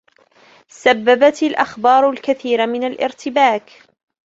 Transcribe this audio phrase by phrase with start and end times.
[0.67, 3.81] سببت الأخبار الكثير من الارتباك.